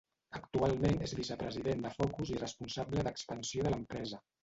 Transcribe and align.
Actualment 0.37 0.97
és 1.09 1.13
vicepresident 1.19 1.85
de 1.89 1.93
Focus 2.01 2.35
i 2.35 2.41
responsable 2.43 3.09
d'expansió 3.11 3.71
de 3.71 3.79
l'empresa. 3.79 4.27